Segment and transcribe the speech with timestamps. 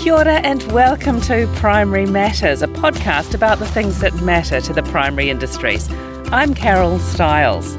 [0.00, 4.72] Kia ora and welcome to Primary Matters, a podcast about the things that matter to
[4.72, 5.90] the primary industries.
[6.32, 7.76] I'm Carol Stiles.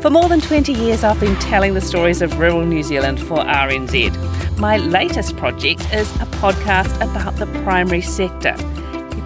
[0.00, 3.36] For more than 20 years, I've been telling the stories of rural New Zealand for
[3.36, 4.56] RNZ.
[4.56, 8.56] My latest project is a podcast about the primary sector,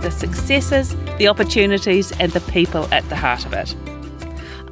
[0.00, 3.72] the successes, the opportunities, and the people at the heart of it.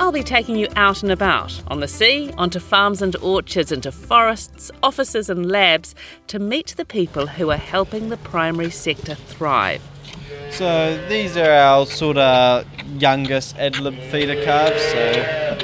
[0.01, 3.93] I'll be taking you out and about on the sea, onto farms and orchards, into
[3.93, 5.95] forests, offices, and labs
[6.29, 9.83] to meet the people who are helping the primary sector thrive.
[10.53, 12.65] So these are our sort of
[12.99, 14.81] youngest ad lib feeder calves.
[14.81, 15.59] So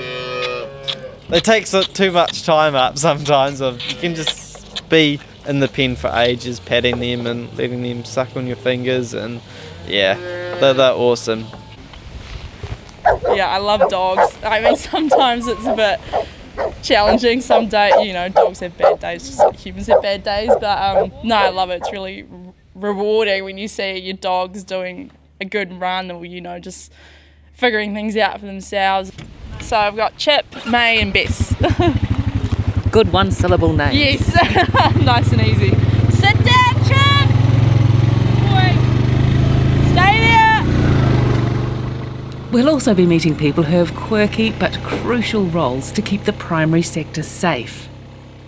[1.30, 3.60] they take so- too much time up sometimes.
[3.60, 8.36] You can just be in the pen for ages, patting them and letting them suck
[8.36, 9.40] on your fingers, and
[9.88, 10.12] yeah,
[10.60, 11.46] they're, they're awesome.
[13.36, 14.36] Yeah, I love dogs.
[14.42, 16.00] I mean, sometimes it's a bit
[16.82, 17.40] challenging.
[17.40, 20.50] Some day, you know, dogs have bad days, just like humans have bad days.
[20.60, 21.82] But um, no, I love it.
[21.82, 22.26] It's really
[22.74, 26.92] rewarding when you see your dogs doing a good run or, you know, just
[27.52, 29.12] figuring things out for themselves.
[29.60, 31.54] So I've got Chip, May, and Bess.
[32.90, 33.94] Good one syllable name.
[33.94, 34.34] yes,
[35.04, 35.70] nice and easy.
[42.56, 46.80] We'll also be meeting people who have quirky but crucial roles to keep the primary
[46.80, 47.86] sector safe.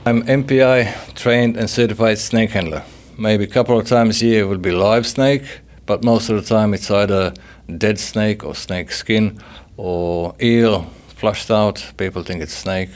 [0.07, 2.85] I'm MPI trained and certified snake handler.
[3.19, 6.37] Maybe a couple of times a year it will be live snake, but most of
[6.37, 7.35] the time it's either
[7.77, 9.43] dead snake or snake skin
[9.77, 11.93] or eel flushed out.
[11.99, 12.89] People think it's snake.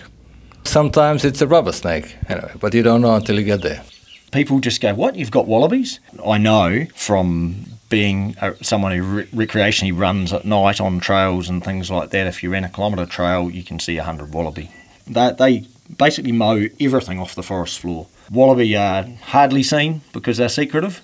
[0.64, 3.82] Sometimes it's a rubber snake, anyway, but you don't know until you get there.
[4.30, 5.14] people just go, "What?
[5.16, 10.98] You've got wallabies?" I know from being someone who re- recreationally runs at night on
[10.98, 12.26] trails and things like that.
[12.26, 14.70] If you ran a kilometre trail, you can see a hundred wallaby.
[15.06, 15.66] They, they
[15.98, 18.06] basically mow everything off the forest floor.
[18.30, 21.02] Wallaby are hardly seen because they're secretive,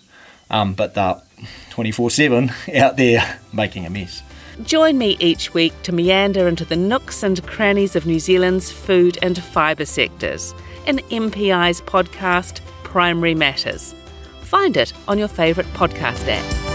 [0.48, 1.20] um, but they're
[1.68, 4.22] twenty four seven out there making a mess.
[4.62, 9.18] Join me each week to meander into the nooks and crannies of New Zealand's food
[9.20, 10.54] and fibre sectors
[10.86, 13.94] in MPI's podcast, Primary Matters.
[14.40, 16.67] Find it on your favourite podcast app.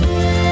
[0.00, 0.49] Bye.